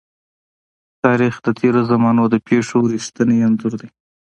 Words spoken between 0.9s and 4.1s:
تاریخ د تېرو زمانو د پېښو رښتينی انځور دی.